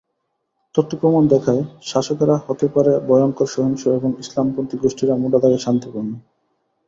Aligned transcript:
তথ্যপ্রমাণ 0.75 1.23
দেখায়, 1.27 1.61
শাসকেরা 1.81 2.35
হতে 2.47 2.65
পারে 2.67 2.93
ভয়ংকর 3.07 3.47
সহিংস 3.47 3.83
এবং 3.97 4.09
ইসলামপন্থী 4.19 4.75
গোষ্ঠীরা 4.77 5.13
মোটা 5.15 5.39
দাগে 5.43 5.59
শান্তিপূর্ণ। 5.65 6.11